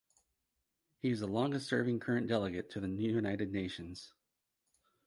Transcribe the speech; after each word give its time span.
He 0.97 1.11
is 1.11 1.19
the 1.19 1.27
longest 1.27 1.69
serving 1.69 1.99
current 1.99 2.25
delegate 2.25 2.71
to 2.71 2.79
the 2.79 2.87
United 2.87 3.51
Nations. 3.51 4.13